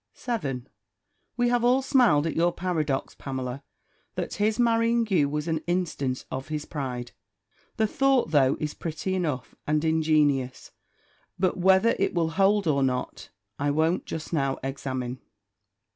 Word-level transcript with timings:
7. 0.15 0.67
We 1.37 1.49
have 1.49 1.63
all 1.63 1.83
smiled 1.83 2.25
at 2.25 2.35
your 2.35 2.51
paradox, 2.51 3.13
Pamela, 3.13 3.61
that 4.15 4.33
his 4.33 4.57
marrying 4.57 5.05
you 5.11 5.29
was 5.29 5.47
an 5.47 5.59
instance 5.67 6.25
of 6.31 6.47
his 6.47 6.65
pride. 6.65 7.11
The 7.77 7.85
thought, 7.85 8.31
though, 8.31 8.57
is 8.59 8.73
pretty 8.73 9.13
enough, 9.13 9.53
and 9.67 9.85
ingenious; 9.85 10.71
but 11.37 11.55
whether 11.57 11.95
it 11.99 12.15
will 12.15 12.29
hold 12.31 12.65
or 12.65 12.81
not, 12.81 13.29
I 13.59 13.69
won't 13.69 14.07
just 14.07 14.33
now 14.33 14.57
examine. 14.63 15.19